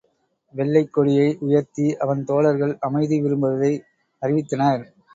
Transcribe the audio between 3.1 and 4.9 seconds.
விரும்புவதை அறிவித்தனர்.